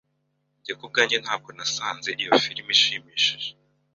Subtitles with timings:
[0.59, 3.41] Njye kubwanjye ntabwo nasanze iyo firime ishimishije.